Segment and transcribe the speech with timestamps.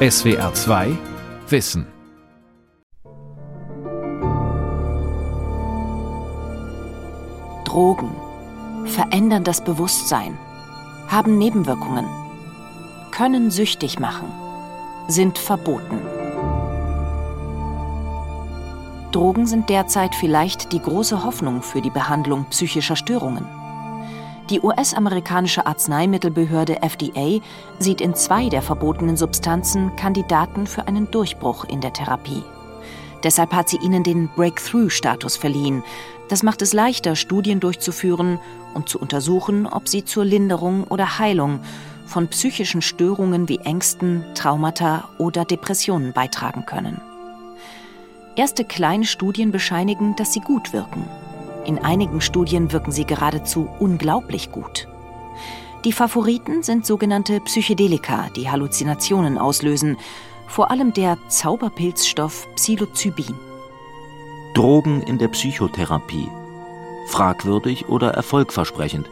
[0.00, 0.96] SWR 2
[1.48, 1.84] Wissen.
[7.64, 8.14] Drogen
[8.84, 10.38] verändern das Bewusstsein,
[11.08, 12.04] haben Nebenwirkungen,
[13.10, 14.28] können süchtig machen,
[15.08, 15.98] sind verboten.
[19.10, 23.46] Drogen sind derzeit vielleicht die große Hoffnung für die Behandlung psychischer Störungen.
[24.50, 27.40] Die US-amerikanische Arzneimittelbehörde FDA
[27.78, 32.42] sieht in zwei der verbotenen Substanzen Kandidaten für einen Durchbruch in der Therapie.
[33.22, 35.82] Deshalb hat sie ihnen den Breakthrough-Status verliehen.
[36.30, 38.38] Das macht es leichter, Studien durchzuführen
[38.72, 41.60] und zu untersuchen, ob sie zur Linderung oder Heilung
[42.06, 47.02] von psychischen Störungen wie Ängsten, Traumata oder Depressionen beitragen können.
[48.34, 51.04] Erste kleine Studien bescheinigen, dass sie gut wirken.
[51.68, 54.88] In einigen Studien wirken sie geradezu unglaublich gut.
[55.84, 59.98] Die Favoriten sind sogenannte Psychedelika, die Halluzinationen auslösen,
[60.46, 63.34] vor allem der Zauberpilzstoff Psilocybin.
[64.54, 66.30] Drogen in der Psychotherapie.
[67.08, 69.10] Fragwürdig oder erfolgversprechend?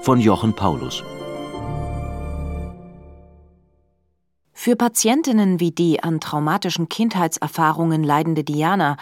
[0.00, 1.04] Von Jochen Paulus.
[4.54, 8.96] Für Patientinnen wie die an traumatischen Kindheitserfahrungen leidende Diana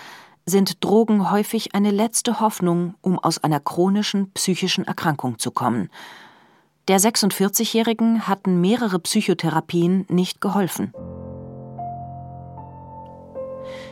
[0.49, 5.91] sind Drogen häufig eine letzte Hoffnung, um aus einer chronischen psychischen Erkrankung zu kommen.
[6.89, 10.93] Der 46-Jährigen hatten mehrere Psychotherapien nicht geholfen.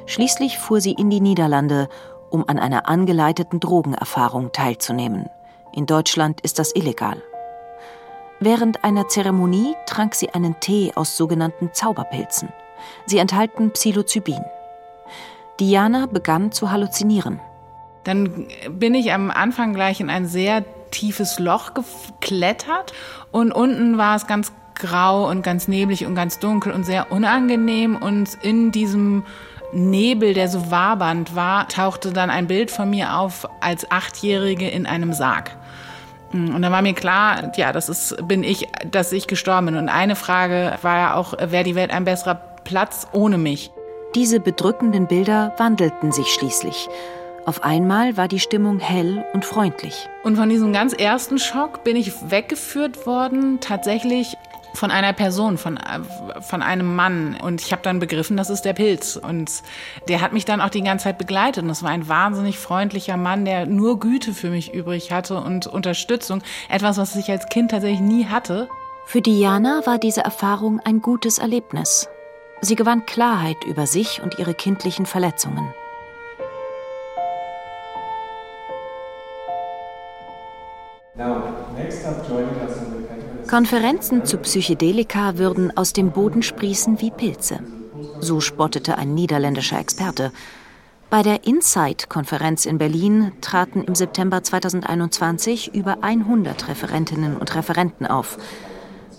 [0.06, 1.88] Schließlich fuhr sie in die Niederlande,
[2.30, 5.28] um an einer angeleiteten Drogenerfahrung teilzunehmen.
[5.72, 7.22] In Deutschland ist das illegal.
[8.40, 12.48] Während einer Zeremonie trank sie einen Tee aus sogenannten Zauberpilzen.
[13.06, 14.44] Sie enthalten Psilocybin.
[15.60, 17.40] Diana begann zu halluzinieren.
[18.04, 22.92] Dann bin ich am Anfang gleich in ein sehr tiefes Loch geklettert
[23.32, 27.96] und unten war es ganz grau und ganz neblig und ganz dunkel und sehr unangenehm
[27.96, 29.24] und in diesem
[29.72, 34.86] Nebel, der so wabernd war, tauchte dann ein Bild von mir auf als Achtjährige in
[34.86, 35.56] einem Sarg.
[36.32, 39.76] Und dann war mir klar, ja, das ist, bin ich, dass ich gestorben bin.
[39.76, 43.70] Und eine Frage war ja auch, wäre die Welt ein besserer Platz ohne mich?
[44.16, 46.88] Diese bedrückenden Bilder wandelten sich schließlich.
[47.44, 50.08] Auf einmal war die Stimmung hell und freundlich.
[50.24, 54.38] Und von diesem ganz ersten Schock bin ich weggeführt worden, tatsächlich
[54.72, 55.78] von einer Person, von,
[56.40, 57.36] von einem Mann.
[57.42, 59.16] Und ich habe dann begriffen, das ist der Pilz.
[59.16, 59.62] Und
[60.08, 61.62] der hat mich dann auch die ganze Zeit begleitet.
[61.62, 65.66] Und es war ein wahnsinnig freundlicher Mann, der nur Güte für mich übrig hatte und
[65.66, 66.40] Unterstützung.
[66.70, 68.66] Etwas, was ich als Kind tatsächlich nie hatte.
[69.04, 72.08] Für Diana war diese Erfahrung ein gutes Erlebnis.
[72.60, 75.72] Sie gewann Klarheit über sich und ihre kindlichen Verletzungen.
[83.48, 87.60] Konferenzen zu Psychedelika würden aus dem Boden sprießen wie Pilze.
[88.20, 90.32] So spottete ein niederländischer Experte.
[91.08, 98.38] Bei der Insight-Konferenz in Berlin traten im September 2021 über 100 Referentinnen und Referenten auf.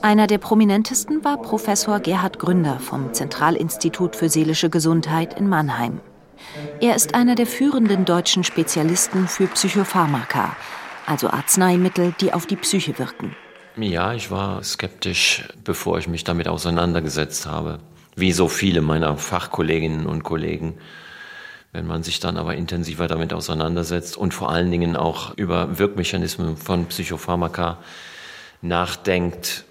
[0.02, 6.02] Einer der prominentesten war Professor Gerhard Gründer vom Zentralinstitut für seelische Gesundheit in Mannheim.
[6.80, 10.56] Er ist einer der führenden deutschen Spezialisten für Psychopharmaka,
[11.08, 13.36] also Arzneimittel, die auf die Psyche wirken.
[13.76, 17.80] Ja, ich war skeptisch, bevor ich mich damit auseinandergesetzt habe.
[18.16, 20.78] Wie so viele meiner Fachkolleginnen und Kollegen.
[21.72, 26.56] Wenn man sich dann aber intensiver damit auseinandersetzt und vor allen Dingen auch über Wirkmechanismen
[26.56, 27.80] von Psychopharmaka
[28.62, 29.66] nachdenkt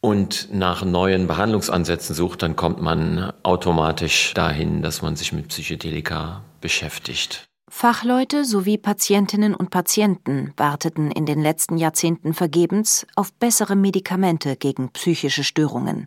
[0.00, 6.42] und nach neuen Behandlungsansätzen sucht, dann kommt man automatisch dahin, dass man sich mit Psychedelika
[6.60, 7.48] beschäftigt.
[7.70, 14.90] Fachleute sowie Patientinnen und Patienten warteten in den letzten Jahrzehnten vergebens auf bessere Medikamente gegen
[14.90, 16.06] psychische Störungen.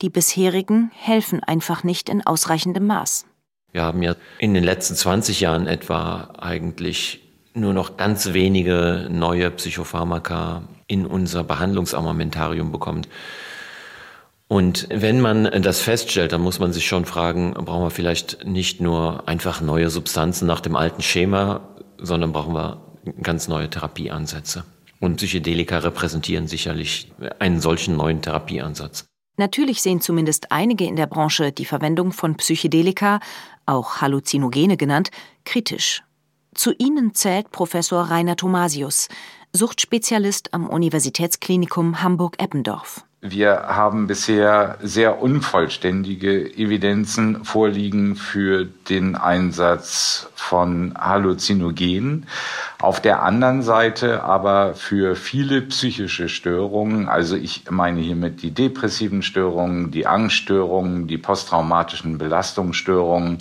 [0.00, 3.26] Die bisherigen helfen einfach nicht in ausreichendem Maß.
[3.72, 7.20] Wir haben ja in den letzten 20 Jahren etwa eigentlich
[7.54, 13.06] nur noch ganz wenige neue Psychopharmaka in unser Behandlungsarmamentarium bekommen.
[14.46, 18.80] Und wenn man das feststellt, dann muss man sich schon fragen, brauchen wir vielleicht nicht
[18.80, 21.60] nur einfach neue Substanzen nach dem alten Schema,
[21.98, 22.82] sondern brauchen wir
[23.22, 24.64] ganz neue Therapieansätze.
[25.00, 29.06] Und Psychedelika repräsentieren sicherlich einen solchen neuen Therapieansatz.
[29.36, 33.20] Natürlich sehen zumindest einige in der Branche die Verwendung von Psychedelika,
[33.66, 35.10] auch Halluzinogene genannt,
[35.44, 36.02] kritisch.
[36.54, 39.08] Zu ihnen zählt Professor Rainer Thomasius,
[39.56, 43.04] Suchtspezialist am Universitätsklinikum Hamburg-Eppendorf.
[43.26, 52.26] Wir haben bisher sehr unvollständige Evidenzen vorliegen für den Einsatz von Halluzinogenen.
[52.82, 59.22] Auf der anderen Seite aber für viele psychische Störungen, also ich meine hiermit die depressiven
[59.22, 63.38] Störungen, die Angststörungen, die posttraumatischen Belastungsstörungen,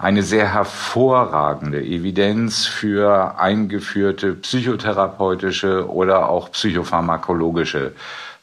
[0.00, 7.92] eine sehr hervorragende Evidenz für eingeführte psychotherapeutische oder auch psychopharmakologische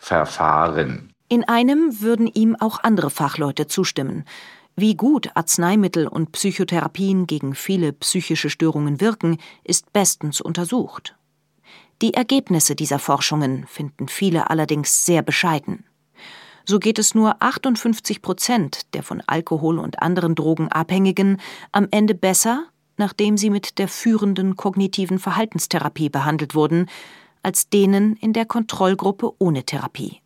[0.07, 1.11] Verfahren.
[1.27, 4.23] In einem würden ihm auch andere Fachleute zustimmen.
[4.77, 11.17] Wie gut Arzneimittel und Psychotherapien gegen viele psychische Störungen wirken, ist bestens untersucht.
[12.01, 15.83] Die Ergebnisse dieser Forschungen finden viele allerdings sehr bescheiden.
[16.63, 21.41] So geht es nur 58 Prozent der von Alkohol und anderen Drogen Abhängigen
[21.73, 26.87] am Ende besser, nachdem sie mit der führenden kognitiven Verhaltenstherapie behandelt wurden,
[27.47, 30.19] als denen in der Kontrollgruppe ohne Therapie.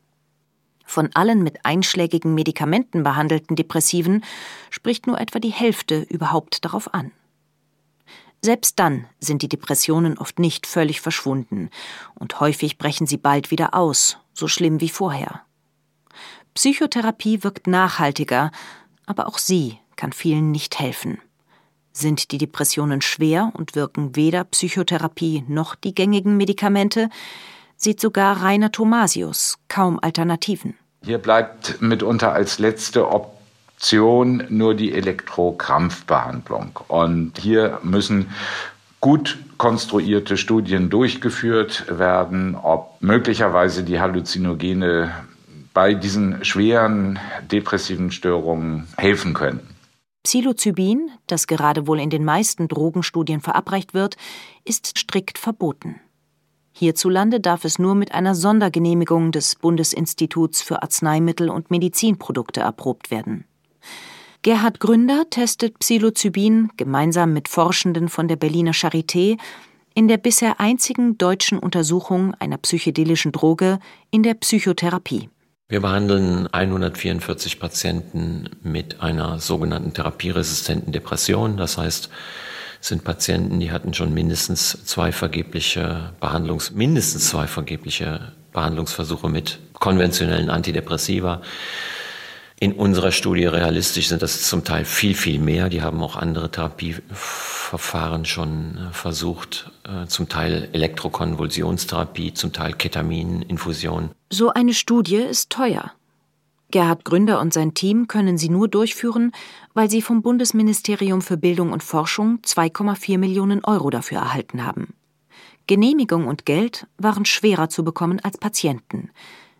[0.88, 4.23] Von allen mit einschlägigen Medikamenten behandelten Depressiven
[4.71, 7.12] spricht nur etwa die Hälfte überhaupt darauf an.
[8.41, 11.69] Selbst dann sind die Depressionen oft nicht völlig verschwunden
[12.15, 15.41] und häufig brechen sie bald wieder aus, so schlimm wie vorher.
[16.56, 18.51] Psychotherapie wirkt nachhaltiger,
[19.06, 21.21] aber auch sie kann vielen nicht helfen.
[21.93, 27.09] Sind die Depressionen schwer und wirken weder Psychotherapie noch die gängigen Medikamente,
[27.75, 30.75] sieht sogar Rainer Thomasius kaum Alternativen.
[31.03, 36.79] Hier bleibt mitunter als letzte Option nur die Elektrokrampfbehandlung.
[36.88, 38.29] Und hier müssen
[38.99, 45.11] gut konstruierte Studien durchgeführt werden, ob möglicherweise die Halluzinogene
[45.73, 47.17] bei diesen schweren
[47.51, 49.70] depressiven Störungen helfen können.
[50.23, 54.18] Psilocybin, das gerade wohl in den meisten Drogenstudien verabreicht wird,
[54.65, 56.00] ist strikt verboten.
[56.73, 63.45] Hierzulande darf es nur mit einer Sondergenehmigung des Bundesinstituts für Arzneimittel und Medizinprodukte erprobt werden.
[64.44, 69.38] Gerhard Gründer testet Psilocybin gemeinsam mit Forschenden von der Berliner Charité
[69.94, 73.79] in der bisher einzigen deutschen Untersuchung einer psychedelischen Droge
[74.09, 75.29] in der Psychotherapie.
[75.71, 81.56] Wir behandeln 144 Patienten mit einer sogenannten therapieresistenten Depression.
[81.56, 82.09] Das heißt,
[82.81, 90.50] sind Patienten, die hatten schon mindestens zwei vergebliche Behandlungs, mindestens zwei vergebliche Behandlungsversuche mit konventionellen
[90.50, 91.41] Antidepressiva.
[92.59, 95.69] In unserer Studie realistisch sind das zum Teil viel, viel mehr.
[95.69, 96.51] Die haben auch andere
[97.71, 104.12] Therapieverfahren schon äh, versucht, äh, zum Teil Elektrokonvulsionstherapie, zum Teil Ketamininfusion.
[104.29, 105.91] So eine Studie ist teuer.
[106.69, 109.33] Gerhard Gründer und sein Team können sie nur durchführen,
[109.73, 114.94] weil sie vom Bundesministerium für Bildung und Forschung 2,4 Millionen Euro dafür erhalten haben.
[115.67, 119.12] Genehmigung und Geld waren schwerer zu bekommen als Patienten.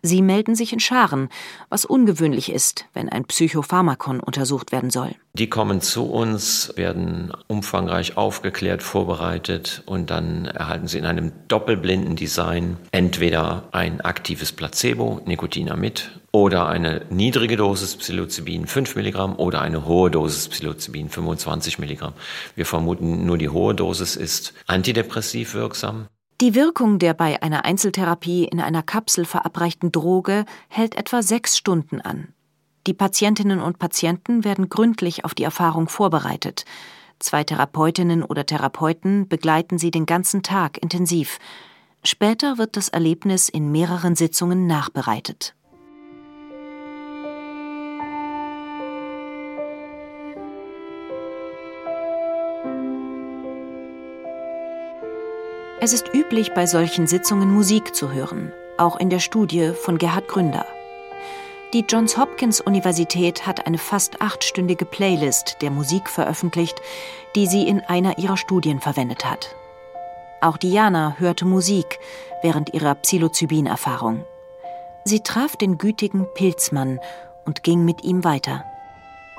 [0.04, 1.28] Sie melden sich in Scharen,
[1.68, 5.14] was ungewöhnlich ist, wenn ein Psychopharmakon untersucht werden soll.
[5.34, 12.16] Die kommen zu uns, werden umfangreich aufgeklärt, vorbereitet und dann erhalten sie in einem doppelblinden
[12.16, 19.86] Design entweder ein aktives Placebo, Nikotinamid, oder eine niedrige Dosis Psilocybin 5 Milligramm oder eine
[19.86, 22.14] hohe Dosis Psilocybin 25 Milligramm.
[22.56, 26.08] Wir vermuten, nur die hohe Dosis ist antidepressiv wirksam.
[26.42, 32.00] Die Wirkung der bei einer Einzeltherapie in einer Kapsel verabreichten Droge hält etwa sechs Stunden
[32.00, 32.34] an.
[32.88, 36.64] Die Patientinnen und Patienten werden gründlich auf die Erfahrung vorbereitet.
[37.20, 41.38] Zwei Therapeutinnen oder Therapeuten begleiten sie den ganzen Tag intensiv.
[42.02, 45.54] Später wird das Erlebnis in mehreren Sitzungen nachbereitet.
[55.84, 60.28] Es ist üblich, bei solchen Sitzungen Musik zu hören, auch in der Studie von Gerhard
[60.28, 60.64] Gründer.
[61.72, 66.80] Die Johns Hopkins Universität hat eine fast achtstündige Playlist der Musik veröffentlicht,
[67.34, 69.56] die sie in einer ihrer Studien verwendet hat.
[70.40, 71.98] Auch Diana hörte Musik
[72.42, 74.24] während ihrer Psilocybin-Erfahrung.
[75.04, 77.00] Sie traf den gütigen Pilzmann
[77.44, 78.64] und ging mit ihm weiter.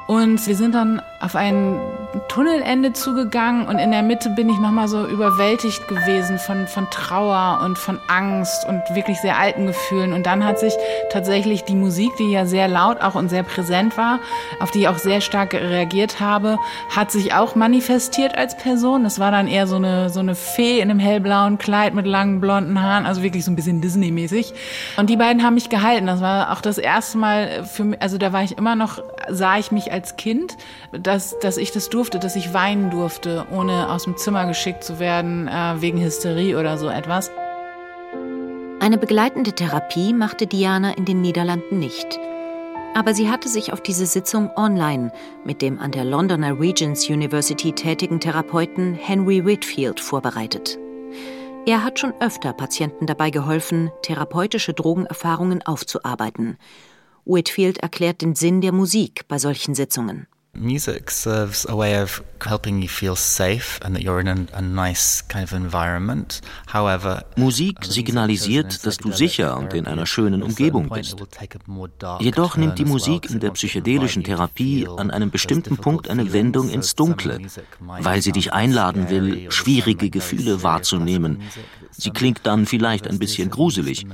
[0.08, 1.80] Und wir sind dann auf ein
[2.28, 7.62] Tunnelende zugegangen und in der Mitte bin ich nochmal so überwältigt gewesen von, von Trauer
[7.64, 10.12] und von Angst und wirklich sehr alten Gefühlen.
[10.12, 10.74] Und dann hat sich
[11.12, 14.20] tatsächlich die Musik, die ja sehr laut auch und sehr präsent war,
[14.60, 16.60] auf die ich auch sehr stark reagiert habe,
[16.94, 19.06] hat sich auch manifestiert als Person.
[19.06, 22.42] Es war dann eher so eine, so eine Fee in einem hellblauen Kleid mit langen
[22.42, 24.54] blonden Haaren, also wirklich so ein bisschen Disney-mäßig.
[24.98, 26.08] Und die beiden haben mich gehalten.
[26.08, 29.58] Das war auch das erste Mal für mich, also da war ich immer noch, sah
[29.58, 30.58] ich mich als Kind,
[30.92, 35.00] dass, dass ich das durfte, dass ich weinen durfte, ohne aus dem Zimmer geschickt zu
[35.00, 37.32] werden äh, wegen Hysterie oder so etwas.
[38.80, 42.20] Eine begleitende Therapie machte Diana in den Niederlanden nicht.
[42.96, 45.12] Aber sie hatte sich auf diese Sitzung online
[45.46, 50.78] mit dem an der Londoner Regents University tätigen Therapeuten Henry Whitfield vorbereitet.
[51.66, 56.58] Er hat schon öfter Patienten dabei geholfen, therapeutische Drogenerfahrungen aufzuarbeiten.
[57.26, 60.28] Whitfield erklärt den Sinn der Musik bei solchen Sitzungen.
[60.56, 64.62] Music serves a way of helping you feel safe and that you're in a, a
[64.62, 66.42] nice kind of environment.
[66.68, 71.18] However, Musik signalisiert, dass du sicher und in einer schönen Umgebung bist.
[72.20, 76.94] Jedoch nimmt die Musik in der psychedelischen Therapie an einem bestimmten Punkt eine Wendung ins
[76.94, 77.40] Dunkle,
[77.80, 81.42] weil sie dich einladen will, schwierige Gefühle wahrzunehmen.
[81.92, 84.06] Sie klingt dann vielleicht ein bisschen gruselig.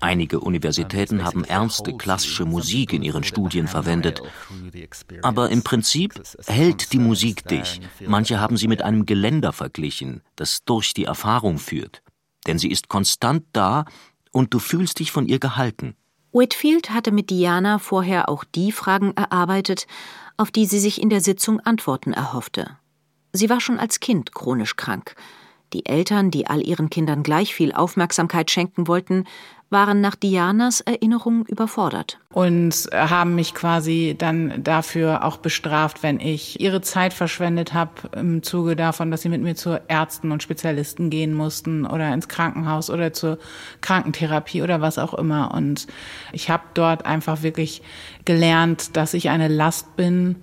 [0.00, 4.22] Einige Universitäten haben ernste klassische Musik in ihren Studien verwendet.
[5.22, 6.14] Aber im Prinzip
[6.46, 7.80] hält die Musik dich.
[8.06, 12.02] Manche haben sie mit einem Geländer verglichen, das durch die Erfahrung führt.
[12.46, 13.84] Denn sie ist konstant da
[14.32, 15.96] und du fühlst dich von ihr gehalten.
[16.32, 19.86] Whitfield hatte mit Diana vorher auch die Fragen erarbeitet,
[20.36, 22.76] auf die sie sich in der Sitzung Antworten erhoffte.
[23.32, 25.16] Sie war schon als Kind chronisch krank.
[25.72, 29.24] Die Eltern, die all ihren Kindern gleich viel Aufmerksamkeit schenken wollten,
[29.70, 32.18] waren nach Dianas Erinnerung überfordert.
[32.32, 38.42] Und haben mich quasi dann dafür auch bestraft, wenn ich ihre Zeit verschwendet habe im
[38.42, 42.90] Zuge davon, dass sie mit mir zu Ärzten und Spezialisten gehen mussten oder ins Krankenhaus
[42.90, 43.38] oder zur
[43.80, 45.54] Krankentherapie oder was auch immer.
[45.54, 45.86] Und
[46.32, 47.82] ich habe dort einfach wirklich
[48.24, 50.36] gelernt, dass ich eine Last bin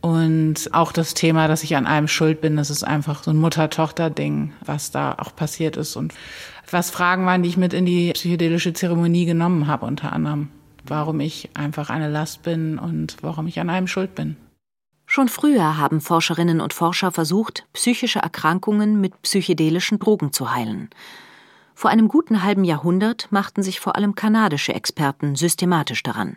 [0.00, 3.36] und auch das Thema, dass ich an allem schuld bin, das ist einfach so ein
[3.36, 5.96] Mutter-Tochter-Ding, was da auch passiert ist.
[5.96, 6.14] Und
[6.72, 10.48] was Fragen waren, die ich mit in die psychedelische Zeremonie genommen habe, unter anderem.
[10.84, 14.36] Warum ich einfach eine Last bin und warum ich an allem schuld bin.
[15.06, 20.90] Schon früher haben Forscherinnen und Forscher versucht, psychische Erkrankungen mit psychedelischen Drogen zu heilen.
[21.74, 26.36] Vor einem guten halben Jahrhundert machten sich vor allem kanadische Experten systematisch daran.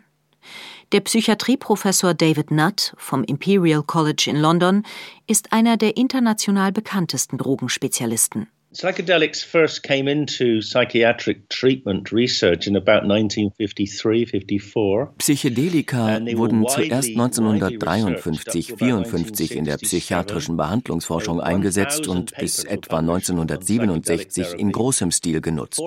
[0.92, 4.84] Der Psychiatrieprofessor David Nutt vom Imperial College in London
[5.26, 8.48] ist einer der international bekanntesten Drogenspezialisten.
[8.72, 15.08] Psychedelics first came into psychiatric treatment research in about 1953, 54.
[15.18, 24.72] Psychedelika wurden zuerst 1953, 54 in der psychiatrischen Behandlungsforschung eingesetzt und bis etwa 1967 in
[24.72, 25.82] großem Stil genutzt.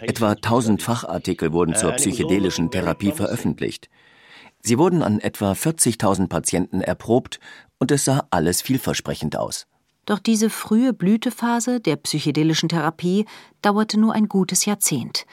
[0.00, 3.90] Etwa 1000 Fachartikel wurden zur psychedelischen Therapie veröffentlicht.
[4.62, 7.38] Sie wurden an etwa 40.000 Patienten erprobt
[7.78, 9.66] und es sah alles vielversprechend aus.
[10.06, 13.26] Doch diese frühe Blütephase der psychedelischen Therapie
[13.62, 15.26] dauerte nur ein gutes Jahrzehnt.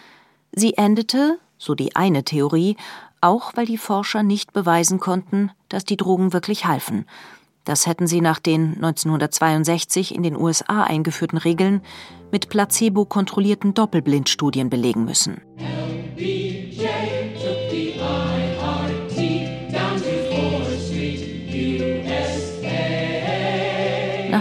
[0.52, 2.78] Sie endete, so die eine Theorie,
[3.22, 7.06] auch weil die Forscher nicht beweisen konnten, dass die Drogen wirklich halfen.
[7.66, 11.82] Das hätten sie nach den 1962 in den USA eingeführten Regeln
[12.32, 15.42] mit placebo-kontrollierten Doppelblindstudien belegen müssen.
[15.58, 17.19] Nach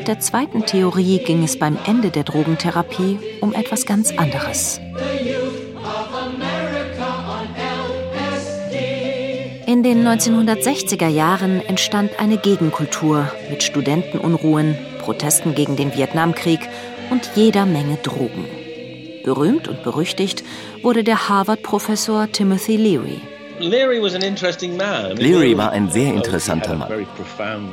[0.09, 4.81] der zweiten Theorie ging es beim Ende der Drogentherapie um etwas ganz anderes.
[9.67, 16.61] In den 1960er Jahren entstand eine Gegenkultur mit Studentenunruhen, Protesten gegen den Vietnamkrieg
[17.11, 18.47] und jeder Menge Drogen.
[19.25, 20.43] Berühmt und berüchtigt
[20.83, 23.21] wurde der Harvard-Professor Timothy Leary.
[23.61, 27.07] Leary war ein sehr interessanter Mann.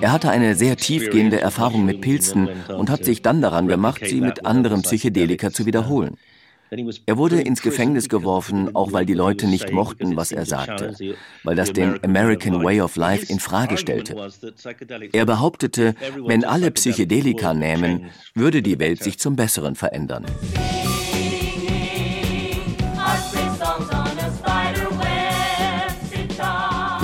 [0.01, 4.21] Er hatte eine sehr tiefgehende Erfahrung mit Pilzen und hat sich dann daran gemacht, sie
[4.21, 6.17] mit anderen Psychedelika zu wiederholen.
[7.05, 10.95] Er wurde ins Gefängnis geworfen, auch weil die Leute nicht mochten, was er sagte,
[11.43, 14.15] weil das den American Way of Life in Frage stellte.
[15.13, 20.25] Er behauptete, wenn alle Psychedelika nähmen, würde die Welt sich zum Besseren verändern.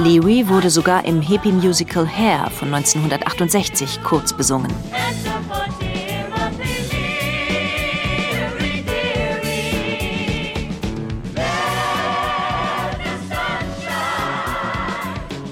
[0.04, 4.74] Leary wurde sogar im Hippie-Musical Hair von 1968 kurz besungen.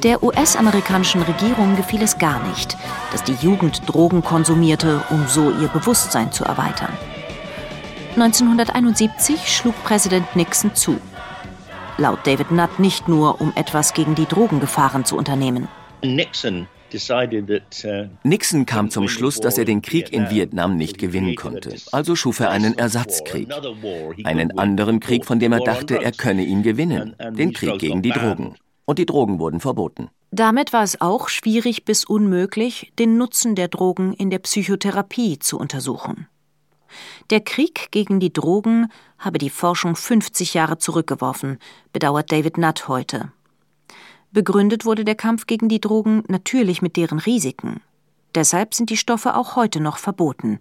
[0.01, 2.75] Der US-amerikanischen Regierung gefiel es gar nicht,
[3.11, 6.93] dass die Jugend Drogen konsumierte, um so ihr Bewusstsein zu erweitern.
[8.15, 10.97] 1971 schlug Präsident Nixon zu
[11.99, 15.67] laut David Nutt nicht nur, um etwas gegen die Drogengefahren zu unternehmen.
[16.01, 21.75] Nixon uh, Nixon kam zum Schluss, dass er den Krieg in Vietnam nicht gewinnen konnte.
[21.91, 23.49] Also schuf er einen Ersatzkrieg.
[24.23, 27.15] Einen anderen Krieg, von dem er dachte, er könne ihn gewinnen.
[27.31, 28.55] Den Krieg gegen die Drogen.
[28.85, 30.09] Und die Drogen wurden verboten.
[30.31, 35.59] Damit war es auch schwierig bis unmöglich, den Nutzen der Drogen in der Psychotherapie zu
[35.59, 36.27] untersuchen.
[37.29, 41.59] Der Krieg gegen die Drogen habe die Forschung 50 Jahre zurückgeworfen,
[41.93, 43.31] bedauert David Nutt heute.
[44.31, 47.81] Begründet wurde der Kampf gegen die Drogen natürlich mit deren Risiken.
[48.35, 50.59] Deshalb sind die Stoffe auch heute noch verboten.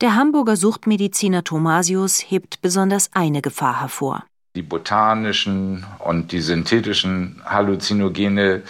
[0.00, 4.24] Der Hamburger Suchtmediziner Thomasius hebt besonders eine Gefahr hervor.
[4.56, 8.62] Die botanischen und die synthetischen Halluzinogene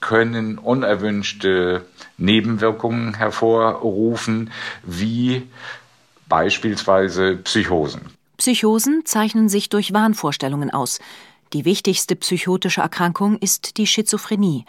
[0.00, 4.50] können unerwünschte Nebenwirkungen hervorrufen,
[4.82, 5.48] wie
[6.30, 8.00] beispielsweise Psychosen.
[8.38, 10.98] Psychosen zeichnen sich durch Wahnvorstellungen aus.
[11.52, 14.64] Die wichtigste psychotische Erkrankung ist die Schizophrenie.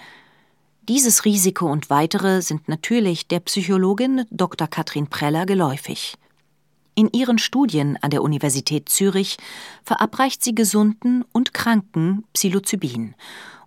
[0.89, 4.68] Dieses Risiko und weitere sind natürlich der Psychologin Dr.
[4.68, 6.18] Katrin Preller geläufig.
[6.96, 9.38] In ihren Studien an der Universität Zürich
[9.84, 13.15] verabreicht sie Gesunden und Kranken Psilocybin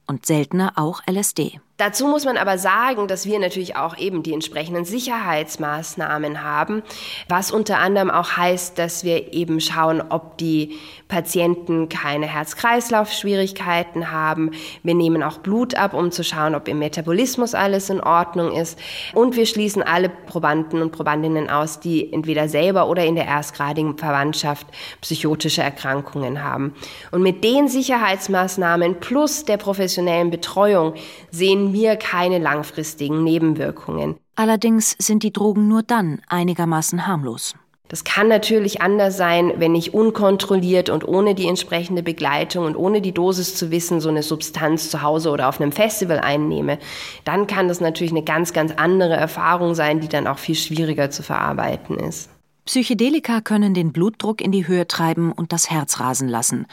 [0.07, 1.61] und seltener auch LSD.
[1.77, 6.85] Dazu muss man aber sagen, dass wir natürlich auch eben die entsprechenden Sicherheitsmaßnahmen haben,
[7.29, 10.79] was unter anderem auch heißt, dass wir eben schauen, ob die
[11.09, 14.53] Patienten keine Herz-Kreislauf-Schwierigkeiten haben.
[14.85, 18.79] Wir nehmen auch Blut ab, um zu schauen, ob im Metabolismus alles in Ordnung ist.
[19.13, 23.99] Und wir schließen alle Probanden und Probandinnen aus, die entweder selber oder in der erstgradigen
[23.99, 24.69] Verwandtschaft
[25.01, 26.73] psychotische Erkrankungen haben.
[27.11, 30.95] Und mit den Sicherheitsmaßnahmen plus der professionellen Betreuung
[31.33, 34.17] sehen sehen wir keine langfristigen Nebenwirkungen.
[34.37, 37.55] Allerdings sind die Drogen nur dann einigermaßen harmlos.
[37.89, 43.01] Das kann natürlich anders sein, wenn ich unkontrolliert und ohne die entsprechende Begleitung und ohne
[43.01, 46.79] die Dosis zu wissen, so eine Substanz zu Hause oder auf einem Festival einnehme.
[47.25, 51.11] Dann kann das natürlich eine ganz, ganz andere Erfahrung sein, die dann auch viel schwieriger
[51.11, 52.31] zu verarbeiten ist.
[52.65, 56.67] Psychedelika können den Blutdruck in die Höhe treiben und das Herz rasen lassen.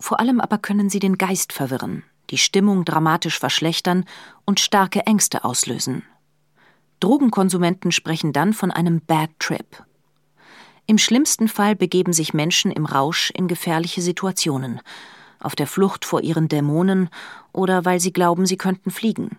[0.00, 2.02] Vor allem aber können sie den Geist verwirren
[2.32, 4.04] die Stimmung dramatisch verschlechtern
[4.44, 6.02] und starke Ängste auslösen.
[6.98, 9.84] Drogenkonsumenten sprechen dann von einem Bad Trip.
[10.86, 14.80] Im schlimmsten Fall begeben sich Menschen im Rausch in gefährliche Situationen,
[15.38, 17.10] auf der Flucht vor ihren Dämonen
[17.52, 19.38] oder weil sie glauben, sie könnten fliegen.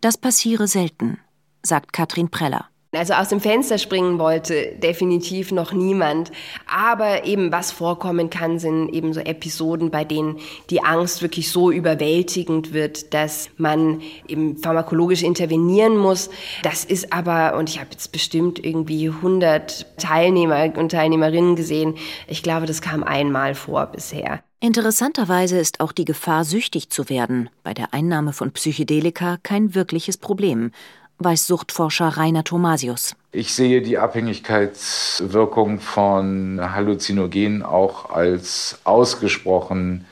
[0.00, 1.18] Das passiere selten,
[1.62, 2.68] sagt Katrin Preller.
[2.98, 6.32] Also aus dem Fenster springen wollte definitiv noch niemand.
[6.66, 10.38] Aber eben was vorkommen kann, sind eben so Episoden, bei denen
[10.70, 16.28] die Angst wirklich so überwältigend wird, dass man eben pharmakologisch intervenieren muss.
[16.62, 21.94] Das ist aber, und ich habe jetzt bestimmt irgendwie 100 Teilnehmer und Teilnehmerinnen gesehen,
[22.26, 24.42] ich glaube, das kam einmal vor bisher.
[24.60, 30.16] Interessanterweise ist auch die Gefahr, süchtig zu werden, bei der Einnahme von Psychedelika kein wirkliches
[30.16, 30.72] Problem
[31.18, 33.14] weiß Suchtforscher Rainer Thomasius.
[33.32, 40.06] Ich sehe die Abhängigkeitswirkung von Halluzinogenen auch als ausgesprochen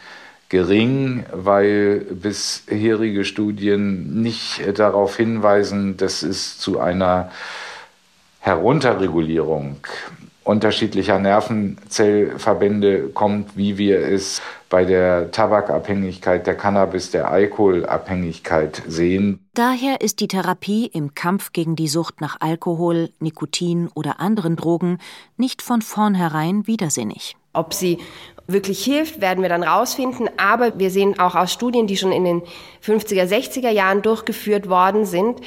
[0.48, 7.30] gering, weil bisherige Studien nicht darauf hinweisen, dass es zu einer
[8.40, 9.78] Herunterregulierung
[10.46, 19.40] unterschiedlicher Nervenzellverbände kommt, wie wir es bei der Tabakabhängigkeit, der Cannabis, der Alkoholabhängigkeit sehen.
[19.54, 24.98] Daher ist die Therapie im Kampf gegen die Sucht nach Alkohol, Nikotin oder anderen Drogen
[25.36, 27.36] nicht von vornherein widersinnig.
[27.52, 27.98] Ob sie
[28.46, 30.28] wirklich hilft, werden wir dann rausfinden.
[30.36, 32.42] Aber wir sehen auch aus Studien, die schon in den
[32.84, 35.40] 50er, 60er Jahren durchgeführt worden sind,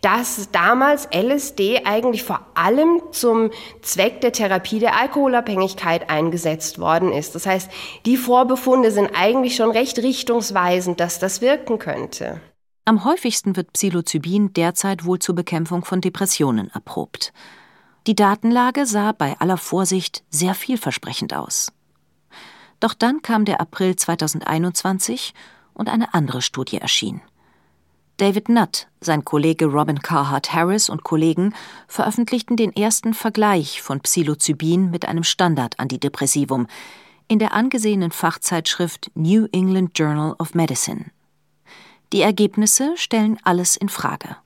[0.00, 3.50] dass damals LSD eigentlich vor allem zum
[3.82, 7.34] Zweck der Therapie der Alkoholabhängigkeit eingesetzt worden ist.
[7.34, 7.70] Das heißt,
[8.06, 12.40] die Vorbefunde sind eigentlich schon recht richtungsweisend, dass das wirken könnte.
[12.86, 17.32] Am häufigsten wird Psilocybin derzeit wohl zur Bekämpfung von Depressionen erprobt.
[18.06, 21.72] Die Datenlage sah bei aller Vorsicht sehr vielversprechend aus.
[22.84, 25.32] Doch dann kam der April 2021
[25.72, 27.22] und eine andere Studie erschien.
[28.18, 31.54] David Nutt, sein Kollege Robin Carhart Harris und Kollegen
[31.88, 36.66] veröffentlichten den ersten Vergleich von Psilocybin mit einem Standard-Antidepressivum
[37.26, 41.06] in der angesehenen Fachzeitschrift New England Journal of Medicine.
[42.12, 44.36] Die Ergebnisse stellen alles in Frage.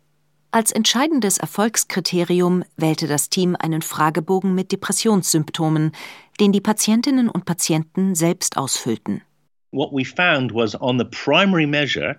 [0.51, 5.93] Als entscheidendes Erfolgskriterium wählte das Team einen Fragebogen mit Depressionssymptomen,
[6.41, 9.23] den die Patientinnen und Patienten selbst ausfüllten.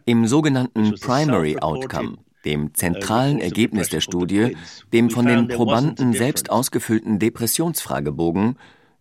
[0.05, 4.55] Im sogenannten Primary Outcome, dem zentralen Ergebnis der Studie,
[4.93, 8.58] dem von den Probanden selbst ausgefüllten Depressionsfragebogen,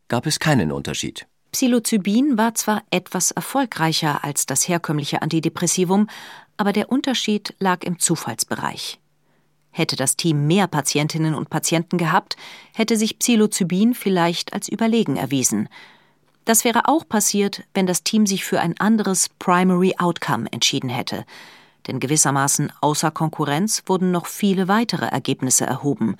[0.08, 1.26] gab es keinen Unterschied.
[1.52, 6.08] Psilocybin war zwar etwas erfolgreicher als das herkömmliche Antidepressivum,
[6.56, 8.98] aber der Unterschied lag im Zufallsbereich.
[9.78, 12.36] Hätte das Team mehr Patientinnen und Patienten gehabt,
[12.74, 15.68] hätte sich Psilocybin vielleicht als überlegen erwiesen.
[16.44, 21.24] Das wäre auch passiert, wenn das Team sich für ein anderes Primary Outcome entschieden hätte.
[21.86, 26.16] Denn gewissermaßen außer Konkurrenz wurden noch viele weitere Ergebnisse erhoben.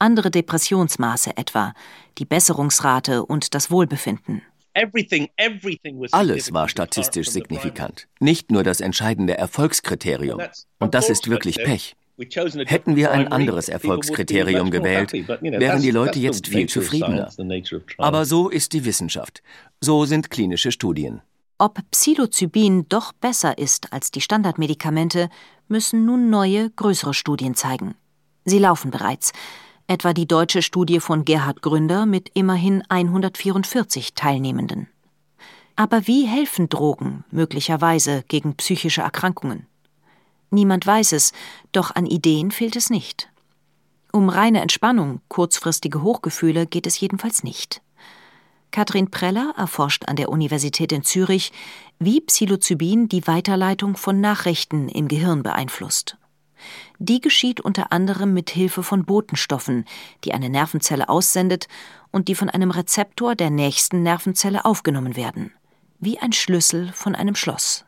[0.00, 1.74] andere Depressionsmaße etwa,
[2.18, 4.42] die Besserungsrate und das Wohlbefinden.
[6.10, 10.42] Alles war statistisch signifikant, nicht nur das entscheidende Erfolgskriterium.
[10.80, 11.94] Und das ist wirklich Pech.
[12.18, 17.30] Hätten wir ein anderes Erfolgskriterium gewählt, wären die Leute jetzt viel zufriedener.
[17.98, 19.42] Aber so ist die Wissenschaft.
[19.80, 21.20] So sind klinische Studien.
[21.58, 25.28] Ob Psilocybin doch besser ist als die Standardmedikamente,
[25.68, 27.94] müssen nun neue, größere Studien zeigen.
[28.44, 29.32] Sie laufen bereits
[29.86, 34.88] etwa die deutsche Studie von Gerhard Gründer mit immerhin 144 Teilnehmenden.
[35.76, 39.66] Aber wie helfen Drogen möglicherweise gegen psychische Erkrankungen?
[40.50, 41.32] Niemand weiß es,
[41.72, 43.28] doch an Ideen fehlt es nicht.
[44.12, 47.82] Um reine Entspannung, kurzfristige Hochgefühle geht es jedenfalls nicht.
[48.70, 51.52] Katrin Preller erforscht an der Universität in Zürich,
[51.98, 56.18] wie Psilocybin die Weiterleitung von Nachrichten im Gehirn beeinflusst.
[56.98, 59.84] Die geschieht unter anderem mit Hilfe von Botenstoffen,
[60.24, 61.68] die eine Nervenzelle aussendet
[62.10, 65.52] und die von einem Rezeptor der nächsten Nervenzelle aufgenommen werden,
[66.00, 67.84] wie ein Schlüssel von einem Schloss.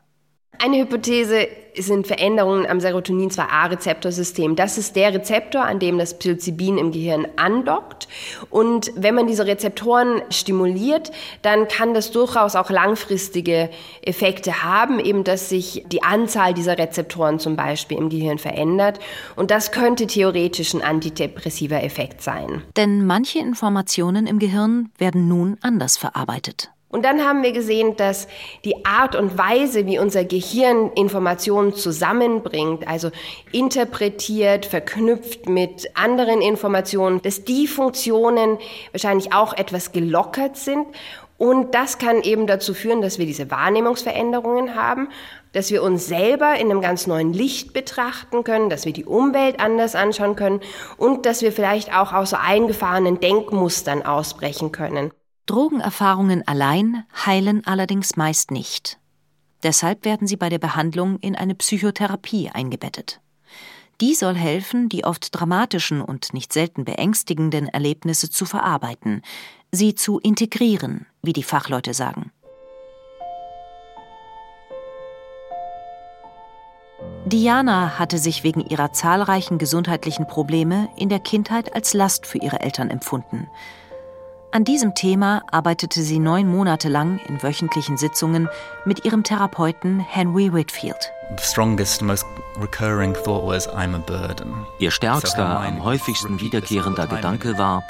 [0.61, 4.57] Eine Hypothese sind Veränderungen am Serotonin-2A-Rezeptorsystem.
[4.57, 8.09] Das ist der Rezeptor, an dem das Psilocybin im Gehirn andockt.
[8.49, 11.11] Und wenn man diese Rezeptoren stimuliert,
[11.43, 13.69] dann kann das durchaus auch langfristige
[14.01, 18.99] Effekte haben, eben dass sich die Anzahl dieser Rezeptoren zum Beispiel im Gehirn verändert.
[19.37, 22.63] Und das könnte theoretisch ein antidepressiver Effekt sein.
[22.75, 26.69] Denn manche Informationen im Gehirn werden nun anders verarbeitet.
[26.91, 28.27] Und dann haben wir gesehen, dass
[28.65, 33.11] die Art und Weise, wie unser Gehirn Informationen zusammenbringt, also
[33.51, 38.57] interpretiert, verknüpft mit anderen Informationen, dass die Funktionen
[38.91, 40.87] wahrscheinlich auch etwas gelockert sind.
[41.37, 45.09] Und das kann eben dazu führen, dass wir diese Wahrnehmungsveränderungen haben,
[45.53, 49.59] dass wir uns selber in einem ganz neuen Licht betrachten können, dass wir die Umwelt
[49.59, 50.59] anders anschauen können
[50.97, 55.11] und dass wir vielleicht auch aus so eingefahrenen Denkmustern ausbrechen können.
[55.49, 58.99] Drogenerfahrungen allein heilen allerdings meist nicht.
[59.63, 63.19] Deshalb werden sie bei der Behandlung in eine Psychotherapie eingebettet.
[63.99, 69.23] Die soll helfen, die oft dramatischen und nicht selten beängstigenden Erlebnisse zu verarbeiten,
[69.71, 72.31] sie zu integrieren, wie die Fachleute sagen.
[77.25, 82.59] Diana hatte sich wegen ihrer zahlreichen gesundheitlichen Probleme in der Kindheit als Last für ihre
[82.59, 83.47] Eltern empfunden.
[84.51, 88.49] An diesem Thema arbeitete sie neun Monate lang in wöchentlichen Sitzungen
[88.83, 91.11] mit ihrem Therapeuten Henry Whitfield.
[94.79, 97.83] Ihr stärkster, am häufigsten wiederkehrender Gedanke war,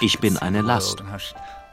[0.00, 1.04] ich bin eine Last.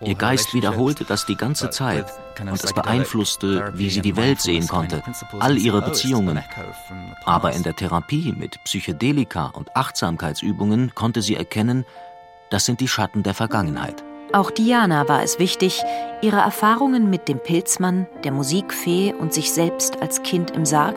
[0.01, 2.05] Ihr Geist wiederholte das die ganze Zeit
[2.39, 5.01] und es beeinflusste, wie sie die Welt sehen konnte,
[5.39, 6.39] all ihre Beziehungen.
[7.25, 11.83] Aber in der Therapie mit Psychedelika und Achtsamkeitsübungen konnte sie erkennen,
[12.51, 14.03] das sind die Schatten der Vergangenheit.
[14.31, 15.81] Auch Diana war es wichtig,
[16.21, 20.95] ihre Erfahrungen mit dem Pilzmann, der Musikfee und sich selbst als Kind im Sarg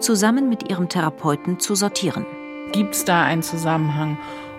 [0.00, 2.26] zusammen mit ihrem Therapeuten zu sortieren.
[2.72, 4.18] Gibt es da einen Zusammenhang?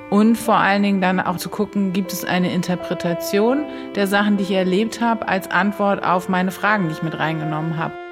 [0.09, 4.43] Und vor allen Dingen dann auch zu gucken, gibt es eine Interpretation der Sachen, die
[4.43, 8.04] ich erlebt habe, als Antwort auf meine Fragen, die ich mit reingenommen habe.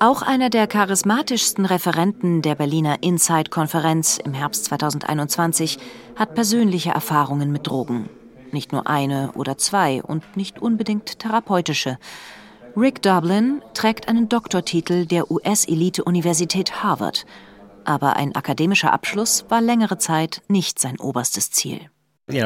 [0.00, 5.76] Auch einer der charismatischsten Referenten der Berliner Inside-Konferenz im Herbst 2021
[6.14, 8.08] hat persönliche Erfahrungen mit Drogen.
[8.52, 11.98] Nicht nur eine oder zwei und nicht unbedingt therapeutische.
[12.76, 17.26] Rick Dublin trägt einen Doktortitel der US-Elite-Universität Harvard.
[17.84, 21.80] Aber ein akademischer Abschluss war längere Zeit nicht sein oberstes Ziel.
[22.28, 22.44] Ich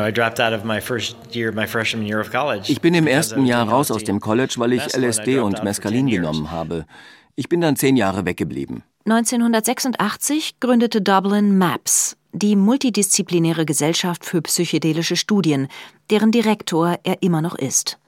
[2.81, 6.87] bin im ersten Jahr raus aus dem College, weil ich LSD und Mescalin genommen habe.
[7.35, 8.83] Ich bin dann zehn Jahre weggeblieben.
[9.05, 15.69] 1986 gründete Dublin MAPS, die multidisziplinäre Gesellschaft für psychedelische Studien,
[16.11, 17.99] deren Direktor er immer noch ist.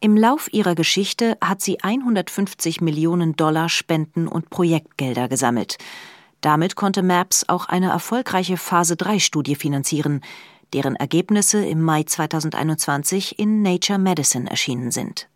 [0.00, 5.78] Im Lauf ihrer Geschichte hat sie 150 Millionen Dollar Spenden und Projektgelder gesammelt.
[6.40, 10.20] Damit konnte MAPS auch eine erfolgreiche Phase 3 Studie finanzieren,
[10.72, 15.28] deren Ergebnisse im Mai 2021 in Nature Medicine erschienen sind.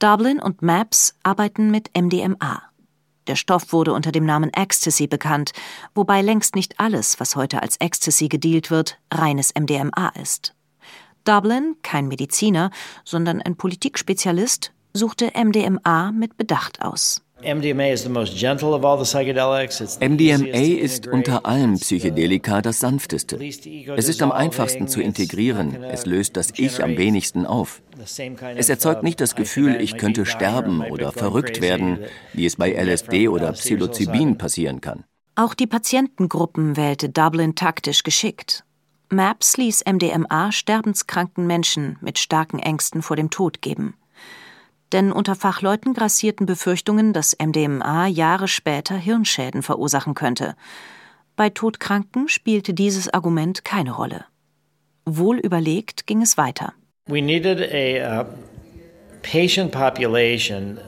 [0.00, 2.62] Dublin und MAPS arbeiten mit MDMA.
[3.26, 5.52] Der Stoff wurde unter dem Namen Ecstasy bekannt,
[5.94, 10.54] wobei längst nicht alles, was heute als Ecstasy gedealt wird, reines MDMA ist.
[11.24, 12.70] Dublin, kein Mediziner,
[13.04, 17.22] sondern ein Politikspezialist, suchte MDMA mit Bedacht aus.
[17.42, 17.86] MDMA
[20.78, 23.38] ist unter allen Psychedelika das sanfteste.
[23.96, 25.82] Es ist am einfachsten zu integrieren.
[25.82, 27.82] Es löst das Ich am wenigsten auf.
[28.56, 31.98] Es erzeugt nicht das Gefühl, ich könnte sterben oder verrückt werden,
[32.32, 35.04] wie es bei LSD oder Psilocybin passieren kann.
[35.34, 38.64] Auch die Patientengruppen wählte Dublin taktisch geschickt.
[39.10, 43.94] MAPS ließ MDMA sterbenskranken Menschen mit starken Ängsten vor dem Tod geben
[44.92, 50.54] denn unter Fachleuten grassierten Befürchtungen, dass MDMA Jahre später Hirnschäden verursachen könnte.
[51.36, 54.24] Bei Todkranken spielte dieses Argument keine Rolle.
[55.04, 56.74] Wohl überlegt ging es weiter.
[57.06, 58.26] We needed a, uh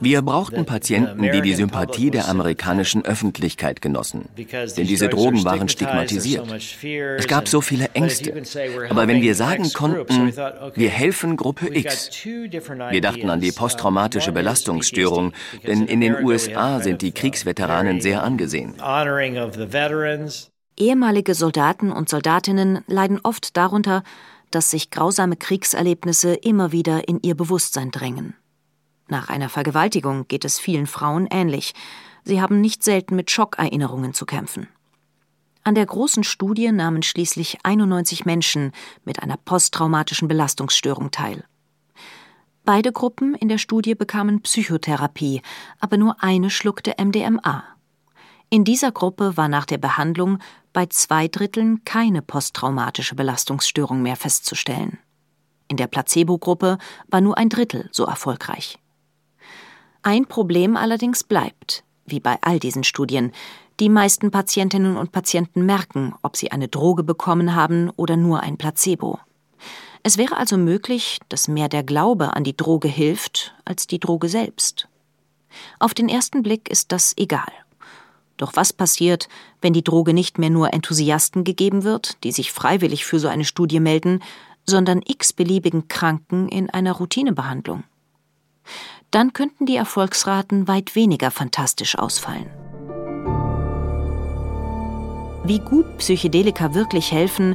[0.01, 4.29] wir brauchten Patienten, die die Sympathie der amerikanischen Öffentlichkeit genossen.
[4.37, 6.47] Denn diese Drogen waren stigmatisiert.
[7.19, 8.43] Es gab so viele Ängste.
[8.91, 10.33] Aber wenn wir sagen konnten,
[10.75, 15.33] wir helfen Gruppe X, wir dachten an die posttraumatische Belastungsstörung,
[15.67, 18.75] denn in den USA sind die Kriegsveteranen sehr angesehen.
[20.77, 24.03] Ehemalige Soldaten und Soldatinnen leiden oft darunter,
[24.55, 28.35] dass sich grausame Kriegserlebnisse immer wieder in ihr Bewusstsein drängen.
[29.09, 31.75] Nach einer Vergewaltigung geht es vielen Frauen ähnlich.
[32.25, 34.69] Sie haben nicht selten mit Schockerinnerungen zu kämpfen.
[35.65, 38.73] An der großen Studie nahmen schließlich 91 Menschen
[39.05, 41.45] mit einer posttraumatischen Belastungsstörung teil.
[42.65, 45.43] Beide Gruppen in der Studie bekamen Psychotherapie,
[45.81, 47.65] aber nur eine schluckte MDMA.
[48.51, 50.39] In dieser Gruppe war nach der Behandlung
[50.73, 54.99] bei zwei Dritteln keine posttraumatische Belastungsstörung mehr festzustellen.
[55.69, 58.79] In der Placebo-Gruppe war nur ein Drittel so erfolgreich.
[60.03, 63.33] Ein Problem allerdings bleibt, wie bei all diesen Studien.
[63.81, 68.59] Die meisten Patientinnen und Patienten merken, ob sie eine Droge bekommen haben oder nur ein
[68.59, 69.19] Placebo.
[70.03, 74.29] Es wäre also möglich, dass mehr der Glaube an die Droge hilft als die Droge
[74.29, 74.89] selbst.
[75.79, 77.53] Auf den ersten Blick ist das egal.
[78.43, 79.29] Doch was passiert,
[79.61, 83.45] wenn die Droge nicht mehr nur Enthusiasten gegeben wird, die sich freiwillig für so eine
[83.45, 84.21] Studie melden,
[84.67, 87.85] sondern x-beliebigen Kranken in einer Routinebehandlung?
[89.13, 92.51] Dann könnten die Erfolgsraten weit weniger fantastisch ausfallen.
[95.45, 97.55] Wie gut Psychedelika wirklich helfen,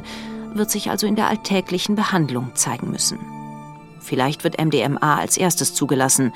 [0.54, 3.18] wird sich also in der alltäglichen Behandlung zeigen müssen.
[4.00, 6.32] Vielleicht wird MDMA als erstes zugelassen,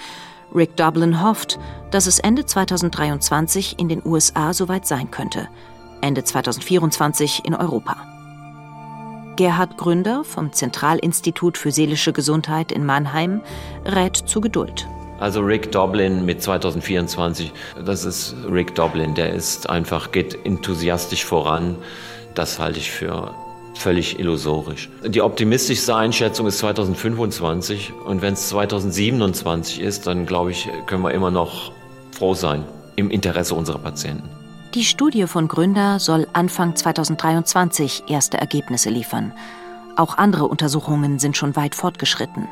[0.55, 1.59] Rick Dublin hofft,
[1.91, 5.49] dass es Ende 2023 in den USA soweit sein könnte,
[6.01, 7.97] Ende 2024 in Europa.
[9.37, 13.41] Gerhard Gründer vom Zentralinstitut für seelische Gesundheit in Mannheim
[13.87, 14.87] rät zu Geduld.
[15.21, 17.53] Also Rick Doblin mit 2024,
[17.85, 21.77] das ist Rick Doblin, der ist einfach, geht enthusiastisch voran.
[22.35, 23.33] Das halte ich für
[23.83, 24.88] völlig illusorisch.
[25.05, 31.12] Die optimistischste Einschätzung ist 2025 und wenn es 2027 ist, dann glaube ich, können wir
[31.12, 31.73] immer noch
[32.12, 32.64] froh sein
[32.97, 34.29] im Interesse unserer Patienten.
[34.75, 39.33] Die Studie von Gründer soll Anfang 2023 erste Ergebnisse liefern.
[39.97, 42.49] Auch andere Untersuchungen sind schon weit fortgeschritten.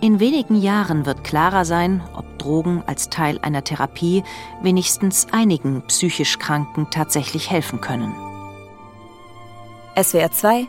[0.00, 4.24] In wenigen Jahren wird klarer sein, ob Drogen als Teil einer Therapie
[4.60, 8.12] wenigstens einigen psychisch Kranken tatsächlich helfen können.
[9.94, 10.68] SWR 2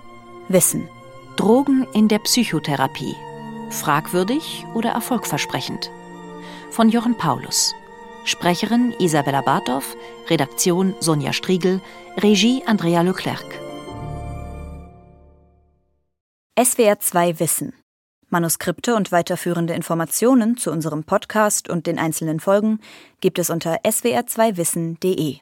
[0.49, 0.89] Wissen.
[1.38, 3.15] Drogen in der Psychotherapie.
[3.69, 5.89] Fragwürdig oder erfolgversprechend?
[6.71, 7.73] Von Jochen Paulus.
[8.25, 9.95] Sprecherin Isabella Barthoff,
[10.29, 11.79] Redaktion Sonja Striegel,
[12.17, 13.45] Regie Andrea Leclerc.
[16.62, 17.73] SWR 2 Wissen.
[18.29, 22.81] Manuskripte und weiterführende Informationen zu unserem Podcast und den einzelnen Folgen
[23.21, 25.38] gibt es unter swr2wissen.de.